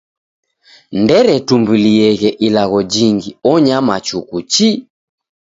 Nderetumbulieghe 0.99 2.29
ilagho 2.47 2.79
jingi 2.93 3.29
onyama 3.51 3.95
chuku 4.05 4.37
chi. 4.51 4.69